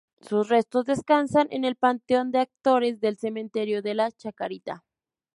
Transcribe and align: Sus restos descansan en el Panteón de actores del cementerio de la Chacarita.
Sus 0.19 0.49
restos 0.49 0.85
descansan 0.85 1.47
en 1.51 1.63
el 1.63 1.75
Panteón 1.75 2.31
de 2.31 2.39
actores 2.39 2.99
del 3.01 3.17
cementerio 3.19 3.83
de 3.83 3.93
la 3.93 4.11
Chacarita. 4.11 4.83